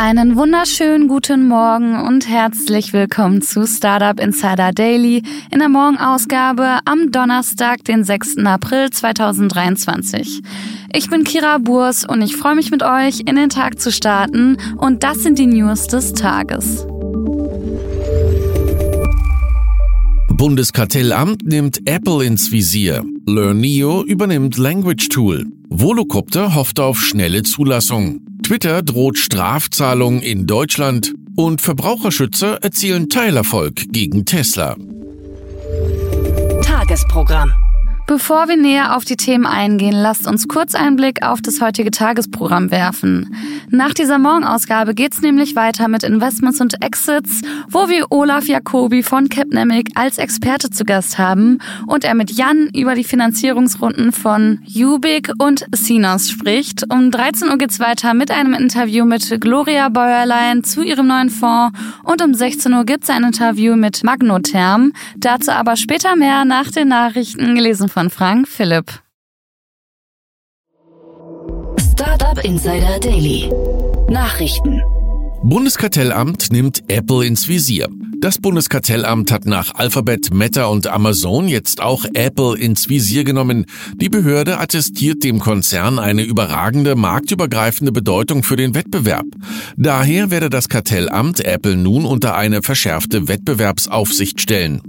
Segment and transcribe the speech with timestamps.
[0.00, 7.10] Einen wunderschönen guten Morgen und herzlich willkommen zu Startup Insider Daily in der Morgenausgabe am
[7.10, 8.36] Donnerstag, den 6.
[8.44, 10.40] April 2023.
[10.94, 14.58] Ich bin Kira Burs und ich freue mich mit euch in den Tag zu starten
[14.76, 16.86] und das sind die News des Tages.
[20.28, 23.04] Bundeskartellamt nimmt Apple ins Visier.
[23.26, 25.46] LearnNeo übernimmt Language Tool.
[25.68, 28.27] Volocopter hofft auf schnelle Zulassung.
[28.42, 34.76] Twitter droht Strafzahlung in Deutschland und Verbraucherschützer erzielen Teilerfolg gegen Tesla.
[36.62, 37.52] Tagesprogramm.
[38.08, 41.90] Bevor wir näher auf die Themen eingehen, lasst uns kurz einen Blick auf das heutige
[41.90, 43.36] Tagesprogramm werfen.
[43.68, 49.28] Nach dieser Morgenausgabe geht's nämlich weiter mit Investments und Exits, wo wir Olaf Jacobi von
[49.28, 55.30] Capnemic als Experte zu Gast haben und er mit Jan über die Finanzierungsrunden von Ubik
[55.36, 56.90] und Sinos spricht.
[56.90, 61.78] Um 13 Uhr geht's weiter mit einem Interview mit Gloria Bäuerlein zu ihrem neuen Fonds
[62.04, 64.94] und um 16 Uhr gibt's ein Interview mit Magnotherm.
[65.18, 69.02] Dazu aber später mehr nach den Nachrichten gelesen von Frank Philipp.
[71.92, 73.50] Startup Insider Daily.
[74.08, 74.80] Nachrichten.
[75.42, 77.88] Bundeskartellamt nimmt Apple ins Visier.
[78.20, 83.66] Das Bundeskartellamt hat nach Alphabet, Meta und Amazon jetzt auch Apple ins Visier genommen.
[83.96, 89.26] Die Behörde attestiert dem Konzern eine überragende marktübergreifende Bedeutung für den Wettbewerb.
[89.76, 94.82] Daher werde das Kartellamt Apple nun unter eine verschärfte Wettbewerbsaufsicht stellen.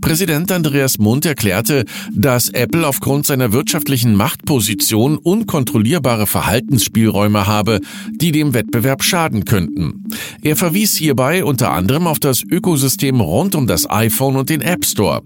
[0.00, 8.54] Präsident Andreas Mund erklärte, dass Apple aufgrund seiner wirtschaftlichen Machtposition unkontrollierbare Verhaltensspielräume habe, die dem
[8.54, 10.04] Wettbewerb schaden könnten.
[10.42, 14.84] Er verwies hierbei unter anderem auf das Ökosystem rund um das iPhone und den App
[14.84, 15.22] Store.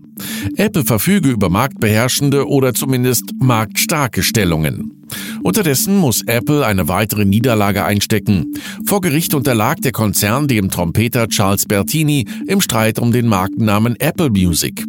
[0.56, 5.02] Apple verfüge über marktbeherrschende oder zumindest marktstarke Stellungen.
[5.42, 8.54] Unterdessen muss Apple eine weitere Niederlage einstecken.
[8.86, 14.30] Vor Gericht unterlag der Konzern dem Trompeter Charles Bertini im Streit um den Markennamen Apple
[14.30, 14.84] Music.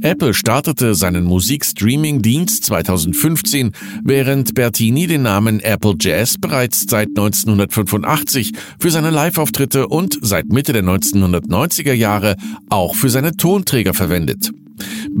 [0.00, 8.90] Apple startete seinen Musikstreaming-Dienst 2015, während Bertini den Namen Apple Jazz bereits seit 1985 für
[8.90, 12.36] seine Live-Auftritte und seit Mitte der 1990er Jahre
[12.70, 14.50] auch für seine Tonträger verwendet.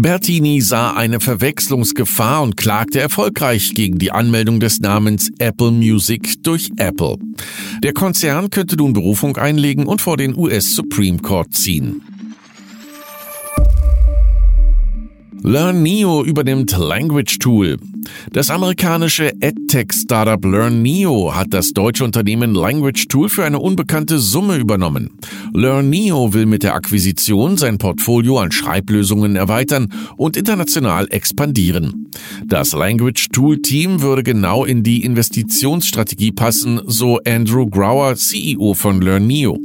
[0.00, 6.70] Bertini sah eine Verwechslungsgefahr und klagte erfolgreich gegen die Anmeldung des Namens Apple Music durch
[6.76, 7.16] Apple.
[7.82, 12.00] Der Konzern könnte nun Berufung einlegen und vor den US Supreme Court ziehen.
[15.42, 17.76] LearnNeo übernimmt Language Tool.
[18.32, 25.10] Das amerikanische EdTech-Startup LearnNeo hat das deutsche Unternehmen Language Tool für eine unbekannte Summe übernommen.
[25.54, 32.10] LearnNeo will mit der Akquisition sein Portfolio an Schreiblösungen erweitern und international expandieren.
[32.44, 39.00] Das Language Tool Team würde genau in die Investitionsstrategie passen, so Andrew Grauer, CEO von
[39.00, 39.58] LearnNeo.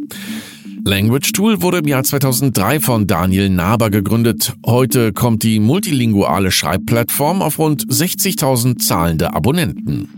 [0.86, 4.54] Language Tool wurde im Jahr 2003 von Daniel Naber gegründet.
[4.66, 10.10] Heute kommt die multilinguale Schreibplattform auf rund 60.000 zahlende Abonnenten.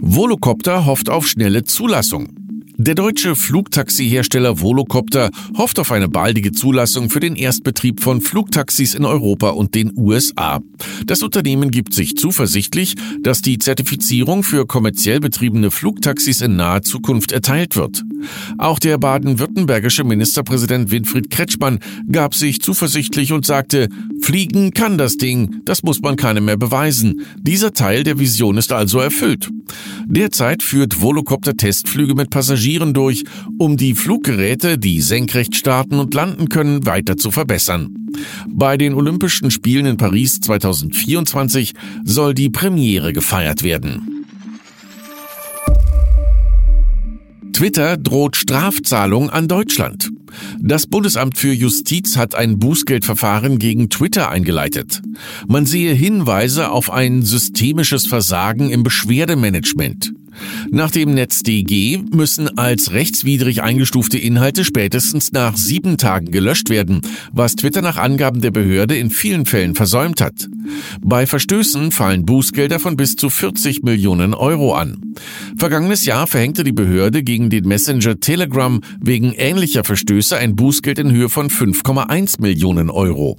[0.00, 2.41] Volocopter hofft auf schnelle Zulassung.
[2.84, 9.04] Der deutsche Flugtaxihersteller Volocopter hofft auf eine baldige Zulassung für den Erstbetrieb von Flugtaxis in
[9.04, 10.60] Europa und den USA.
[11.06, 17.30] Das Unternehmen gibt sich zuversichtlich, dass die Zertifizierung für kommerziell betriebene Flugtaxis in naher Zukunft
[17.30, 18.02] erteilt wird.
[18.58, 21.78] Auch der baden-württembergische Ministerpräsident Winfried Kretschmann
[22.10, 23.88] gab sich zuversichtlich und sagte,
[24.20, 27.22] Fliegen kann das Ding, das muss man keinem mehr beweisen.
[27.38, 29.50] Dieser Teil der Vision ist also erfüllt.
[30.06, 33.24] Derzeit führt Volocopter Testflüge mit Passagieren durch,
[33.58, 37.94] um die Fluggeräte, die senkrecht starten und landen können, weiter zu verbessern.
[38.48, 41.74] Bei den Olympischen Spielen in Paris 2024
[42.04, 44.22] soll die Premiere gefeiert werden.
[47.52, 50.10] Twitter droht Strafzahlung an Deutschland.
[50.58, 55.02] Das Bundesamt für Justiz hat ein Bußgeldverfahren gegen Twitter eingeleitet.
[55.46, 60.12] Man sehe Hinweise auf ein systemisches Versagen im Beschwerdemanagement.
[60.70, 67.02] Nach dem NetzDG müssen als rechtswidrig eingestufte Inhalte spätestens nach sieben Tagen gelöscht werden,
[67.32, 70.48] was Twitter nach Angaben der Behörde in vielen Fällen versäumt hat.
[71.00, 75.14] Bei Verstößen fallen Bußgelder von bis zu 40 Millionen Euro an.
[75.56, 81.10] Vergangenes Jahr verhängte die Behörde gegen den Messenger Telegram wegen ähnlicher Verstöße ein Bußgeld in
[81.10, 83.36] Höhe von 5,1 Millionen Euro.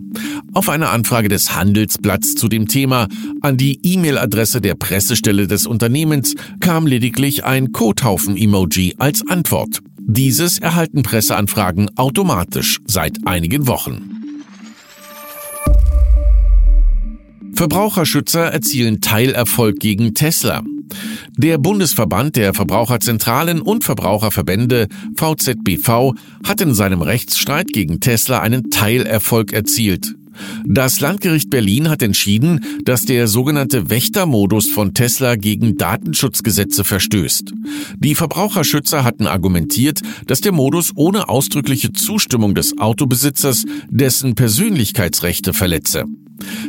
[0.54, 3.08] Auf eine Anfrage des Handelsblatts zu dem Thema
[3.42, 9.80] an die E-Mail-Adresse der Pressestelle des Unternehmens kam lediglich ein Kothaufen-Emoji als Antwort.
[10.00, 14.10] Dieses erhalten Presseanfragen automatisch seit einigen Wochen.
[17.54, 20.64] Verbraucherschützer erzielen Teilerfolg gegen Tesla.
[21.38, 26.14] Der Bundesverband der Verbraucherzentralen und Verbraucherverbände VZBV
[26.46, 30.16] hat in seinem Rechtsstreit gegen Tesla einen Teilerfolg erzielt.
[30.66, 37.54] Das Landgericht Berlin hat entschieden, dass der sogenannte Wächtermodus von Tesla gegen Datenschutzgesetze verstößt.
[37.98, 46.06] Die Verbraucherschützer hatten argumentiert, dass der Modus ohne ausdrückliche Zustimmung des Autobesitzers dessen Persönlichkeitsrechte verletze.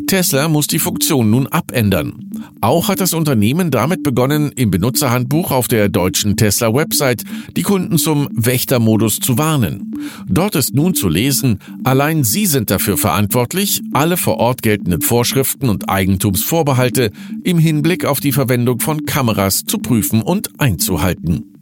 [0.07, 2.31] Tesla muss die Funktion nun abändern.
[2.61, 7.25] Auch hat das Unternehmen damit begonnen, im Benutzerhandbuch auf der deutschen Tesla-Website
[7.57, 9.95] die Kunden zum Wächtermodus zu warnen.
[10.29, 15.69] Dort ist nun zu lesen, allein Sie sind dafür verantwortlich, alle vor Ort geltenden Vorschriften
[15.69, 17.11] und Eigentumsvorbehalte
[17.43, 21.54] im Hinblick auf die Verwendung von Kameras zu prüfen und einzuhalten.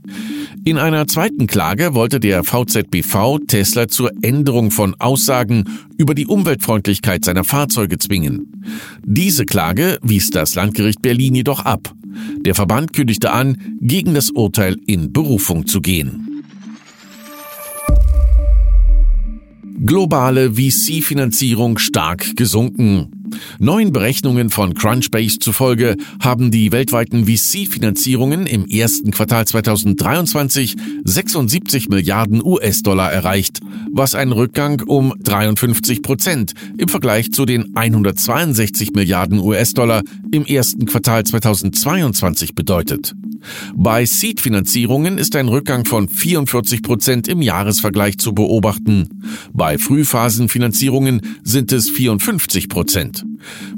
[0.64, 5.64] In einer zweiten Klage wollte der VZBV Tesla zur Änderung von Aussagen
[5.98, 8.64] über die Umweltfreundlichkeit seiner Fahrzeuge zwingen.
[9.04, 11.94] Diese Klage wies das Landgericht Berlin jedoch ab.
[12.44, 16.31] Der Verband kündigte an, gegen das Urteil in Berufung zu gehen.
[19.84, 23.10] Globale VC-Finanzierung stark gesunken.
[23.58, 32.44] Neuen Berechnungen von Crunchbase zufolge haben die weltweiten VC-Finanzierungen im ersten Quartal 2023 76 Milliarden
[32.44, 33.58] US-Dollar erreicht,
[33.90, 40.86] was ein Rückgang um 53 Prozent im Vergleich zu den 162 Milliarden US-Dollar im ersten
[40.86, 43.14] Quartal 2022 bedeutet.
[43.74, 49.22] Bei Seed-Finanzierungen ist ein Rückgang von 44 Prozent im Jahresvergleich zu beobachten.
[49.52, 53.24] Bei Frühphasenfinanzierungen sind es 54 Prozent.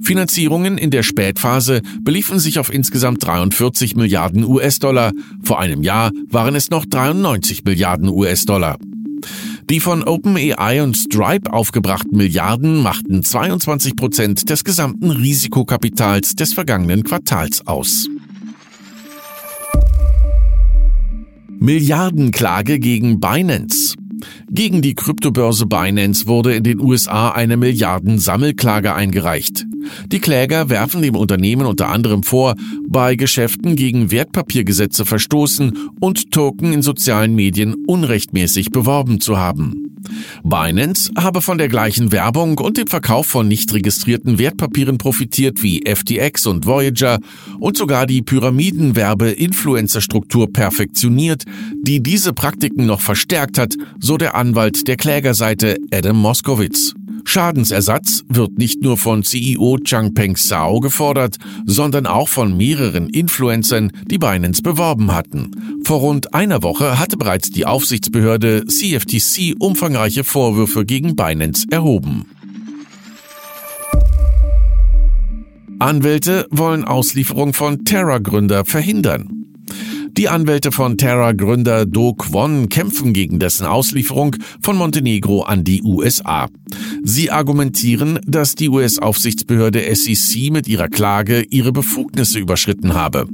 [0.02, 5.12] Finanzierungen in der Spätphase beliefen sich auf insgesamt 43 Milliarden US-Dollar.
[5.42, 8.78] Vor einem Jahr waren es noch 93 Milliarden US-Dollar.
[9.70, 17.02] Die von OpenAI und Stripe aufgebrachten Milliarden machten 22 Prozent des gesamten Risikokapitals des vergangenen
[17.02, 18.06] Quartals aus.
[21.64, 23.94] Milliardenklage gegen Binance.
[24.50, 29.64] Gegen die Kryptobörse Binance wurde in den USA eine Milliarden-Sammelklage eingereicht.
[30.12, 32.54] Die Kläger werfen dem Unternehmen unter anderem vor,
[32.86, 39.83] bei Geschäften gegen Wertpapiergesetze verstoßen und Token in sozialen Medien unrechtmäßig beworben zu haben.
[40.44, 45.82] Binance habe von der gleichen Werbung und dem Verkauf von nicht registrierten Wertpapieren profitiert wie
[45.86, 47.18] FTX und Voyager
[47.58, 51.44] und sogar die Pyramidenwerbe-Influencer-Struktur perfektioniert,
[51.82, 56.92] die diese Praktiken noch verstärkt hat, so der Anwalt der Klägerseite Adam Moskowitz.
[57.24, 61.36] Schadensersatz wird nicht nur von CEO Changpeng Zhao gefordert,
[61.66, 65.82] sondern auch von mehreren Influencern, die Binance beworben hatten.
[65.84, 72.26] Vor rund einer Woche hatte bereits die Aufsichtsbehörde CFTC umfangreiche Vorwürfe gegen Binance erhoben.
[75.78, 79.43] Anwälte wollen Auslieferung von Terra-Gründer verhindern.
[80.16, 86.48] Die Anwälte von Terra-Gründer Do Kwon kämpfen gegen dessen Auslieferung von Montenegro an die USA.
[87.02, 93.26] Sie argumentieren, dass die US-Aufsichtsbehörde SEC mit ihrer Klage ihre Befugnisse überschritten habe.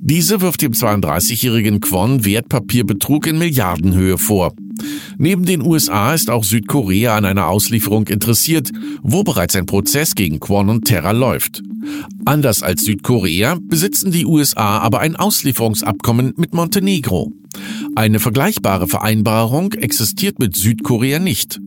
[0.00, 4.52] Diese wirft dem 32-jährigen Kwon Wertpapierbetrug in Milliardenhöhe vor.
[5.18, 8.70] Neben den USA ist auch Südkorea an einer Auslieferung interessiert,
[9.02, 11.62] wo bereits ein Prozess gegen Kwon und Terra läuft.
[12.24, 17.32] Anders als Südkorea besitzen die USA aber ein Auslieferungsabkommen mit Montenegro.
[17.94, 21.60] Eine vergleichbare Vereinbarung existiert mit Südkorea nicht.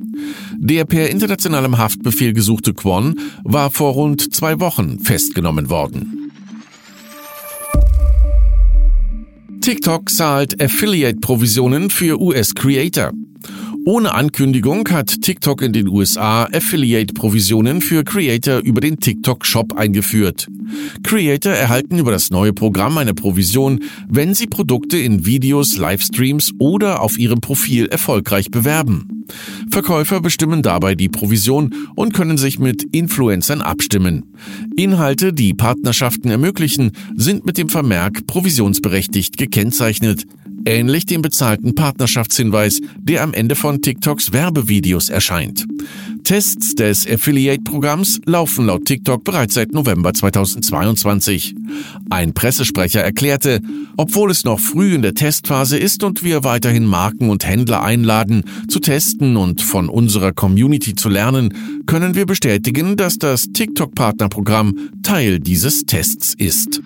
[0.58, 6.29] Der per internationalem Haftbefehl gesuchte Kwon war vor rund zwei Wochen festgenommen worden.
[9.70, 13.12] TikTok zahlt Affiliate-Provisionen für US-Creator.
[13.86, 20.48] Ohne Ankündigung hat TikTok in den USA Affiliate-Provisionen für Creator über den TikTok-Shop eingeführt.
[21.04, 27.02] Creator erhalten über das neue Programm eine Provision, wenn sie Produkte in Videos, Livestreams oder
[27.02, 29.26] auf ihrem Profil erfolgreich bewerben.
[29.70, 34.36] Verkäufer bestimmen dabei die Provision und können sich mit Influencern abstimmen.
[34.76, 40.26] Inhalte, die Partnerschaften ermöglichen, sind mit dem Vermerk provisionsberechtigt gekennzeichnet
[40.66, 45.66] ähnlich dem bezahlten Partnerschaftshinweis, der am Ende von TikToks Werbevideos erscheint.
[46.24, 51.56] Tests des Affiliate-Programms laufen laut TikTok bereits seit November 2022.
[52.10, 53.62] Ein Pressesprecher erklärte,
[53.98, 58.44] obwohl es noch früh in der Testphase ist und wir weiterhin Marken und Händler einladen,
[58.68, 65.40] zu testen und von unserer Community zu lernen, können wir bestätigen, dass das TikTok-Partnerprogramm Teil
[65.40, 66.82] dieses Tests ist.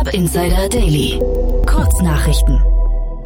[0.00, 1.20] Startup Insider Daily.
[1.66, 2.58] Kurznachrichten.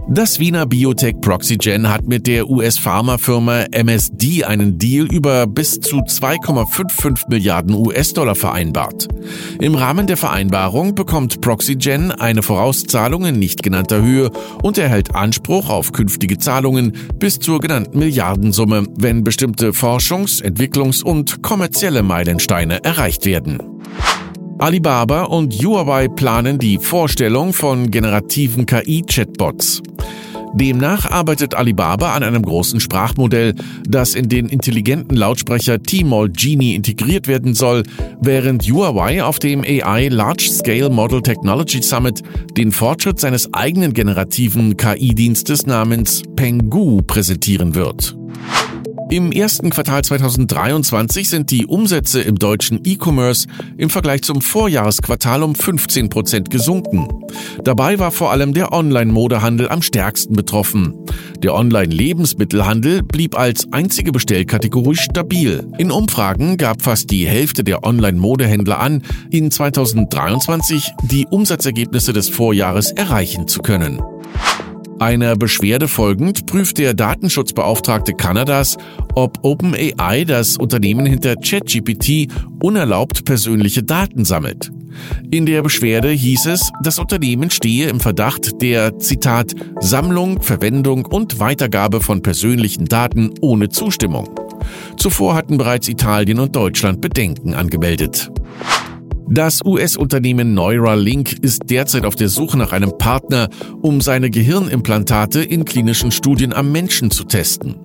[0.08, 7.28] Das Wiener Biotech Proxygen hat mit der US-Pharmafirma MSD einen Deal über bis zu 2,55
[7.28, 9.06] Milliarden US-Dollar vereinbart.
[9.60, 15.70] Im Rahmen der Vereinbarung bekommt Proxygen eine Vorauszahlung in nicht genannter Höhe und erhält Anspruch
[15.70, 23.26] auf künftige Zahlungen bis zur genannten Milliardensumme, wenn bestimmte Forschungs-, Entwicklungs- und kommerzielle Meilensteine erreicht
[23.26, 23.73] werden.
[24.58, 29.82] Alibaba und Huawei planen die Vorstellung von generativen KI-Chatbots.
[30.54, 33.54] Demnach arbeitet Alibaba an einem großen Sprachmodell,
[33.88, 37.82] das in den intelligenten Lautsprecher T-Mall Genie integriert werden soll,
[38.20, 42.22] während Huawei auf dem AI Large Scale Model Technology Summit
[42.56, 48.16] den Fortschritt seines eigenen generativen KI-Dienstes namens Pengu präsentieren wird.
[49.14, 55.54] Im ersten Quartal 2023 sind die Umsätze im deutschen E-Commerce im Vergleich zum Vorjahresquartal um
[55.54, 57.06] 15 Prozent gesunken.
[57.62, 60.94] Dabei war vor allem der Online-Modehandel am stärksten betroffen.
[61.44, 65.64] Der Online-Lebensmittelhandel blieb als einzige Bestellkategorie stabil.
[65.78, 72.90] In Umfragen gab fast die Hälfte der Online-Modehändler an, in 2023 die Umsatzergebnisse des Vorjahres
[72.90, 74.02] erreichen zu können.
[75.00, 78.76] Einer Beschwerde folgend prüft der Datenschutzbeauftragte Kanadas,
[79.14, 82.28] ob OpenAI, das Unternehmen hinter ChatGPT,
[82.62, 84.70] unerlaubt persönliche Daten sammelt.
[85.30, 91.40] In der Beschwerde hieß es, das Unternehmen stehe im Verdacht der, Zitat, Sammlung, Verwendung und
[91.40, 94.30] Weitergabe von persönlichen Daten ohne Zustimmung.
[94.96, 98.30] Zuvor hatten bereits Italien und Deutschland Bedenken angemeldet.
[99.28, 103.48] Das US-Unternehmen Neuralink ist derzeit auf der Suche nach einem Partner,
[103.80, 107.76] um seine Gehirnimplantate in klinischen Studien am Menschen zu testen.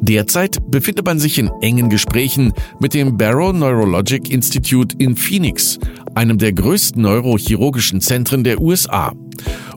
[0.00, 5.78] Derzeit befindet man sich in engen Gesprächen mit dem Barrow Neurologic Institute in Phoenix,
[6.14, 9.12] einem der größten neurochirurgischen Zentren der USA.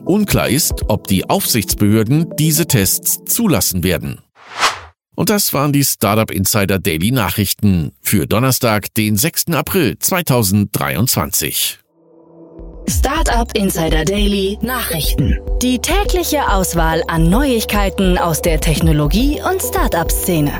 [0.04, 4.23] Unklar ist, ob die Aufsichtsbehörden diese Tests zulassen werden.
[5.14, 9.52] Und das waren die Startup Insider Daily Nachrichten für Donnerstag, den 6.
[9.52, 11.78] April 2023.
[12.88, 15.38] Startup Insider Daily Nachrichten.
[15.62, 20.52] Die tägliche Auswahl an Neuigkeiten aus der Technologie- und Startup-Szene.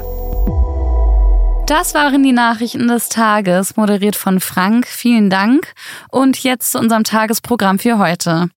[1.67, 4.87] Das waren die Nachrichten des Tages, moderiert von Frank.
[4.87, 5.73] Vielen Dank.
[6.11, 8.49] Und jetzt zu unserem Tagesprogramm für heute.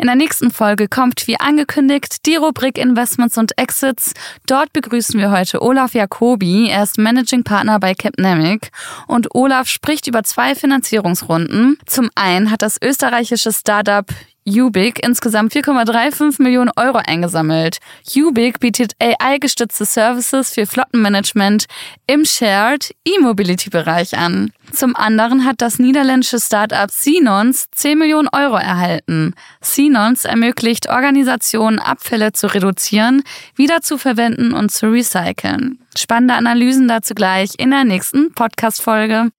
[0.00, 4.14] In der nächsten Folge kommt, wie angekündigt, die Rubrik Investments und Exits.
[4.46, 6.70] Dort begrüßen wir heute Olaf Jacobi.
[6.70, 8.70] Er ist Managing Partner bei Capnemic.
[9.08, 11.76] Und Olaf spricht über zwei Finanzierungsrunden.
[11.84, 14.06] Zum einen hat das österreichische Startup
[14.50, 17.78] Ubik insgesamt 4,35 Millionen Euro eingesammelt.
[18.16, 21.66] Ubik bietet AI-gestützte Services für Flottenmanagement
[22.06, 24.52] im Shared E-Mobility-Bereich an.
[24.72, 29.34] Zum anderen hat das niederländische Startup Sinons 10 Millionen Euro erhalten.
[29.60, 33.22] Sinons ermöglicht Organisationen, Abfälle zu reduzieren,
[33.54, 35.78] wieder zu verwenden und zu recyceln.
[35.96, 39.30] Spannende Analysen dazu gleich in der nächsten Podcast-Folge.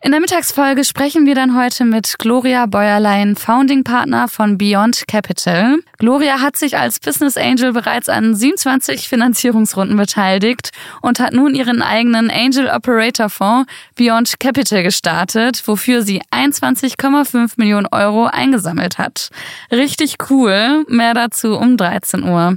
[0.00, 5.78] In der Mittagsfolge sprechen wir dann heute mit Gloria Bäuerlein, Founding Partner von Beyond Capital.
[5.98, 10.70] Gloria hat sich als Business Angel bereits an 27 Finanzierungsrunden beteiligt
[11.02, 17.88] und hat nun ihren eigenen Angel Operator Fonds Beyond Capital gestartet, wofür sie 21,5 Millionen
[17.90, 19.30] Euro eingesammelt hat.
[19.72, 20.84] Richtig cool.
[20.86, 22.56] Mehr dazu um 13 Uhr.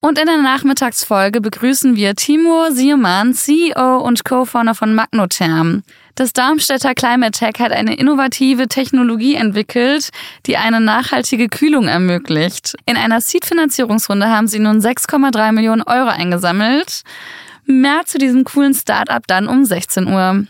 [0.00, 5.82] Und in der Nachmittagsfolge begrüßen wir Timur Siermann, CEO und Co-Founder von Magnotherm.
[6.16, 10.08] Das Darmstädter Climate Tech hat eine innovative Technologie entwickelt,
[10.46, 12.74] die eine nachhaltige Kühlung ermöglicht.
[12.86, 17.02] In einer Seed-Finanzierungsrunde haben sie nun 6,3 Millionen Euro eingesammelt.
[17.66, 20.46] Mehr zu diesem coolen Startup dann um 16 Uhr.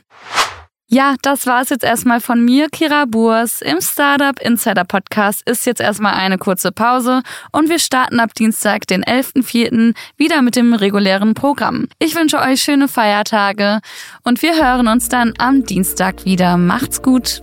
[0.89, 3.61] Ja, das war es jetzt erstmal von mir, Kira Burs.
[3.61, 8.87] Im Startup Insider Podcast ist jetzt erstmal eine kurze Pause und wir starten ab Dienstag,
[8.87, 9.97] den 11.04.
[10.17, 11.89] wieder mit dem regulären Programm.
[11.99, 13.81] Ich wünsche euch schöne Feiertage
[14.23, 16.57] und wir hören uns dann am Dienstag wieder.
[16.57, 17.43] Macht's gut!